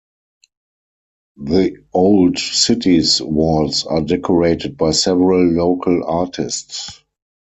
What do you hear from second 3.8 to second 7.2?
are decorated by several local artists.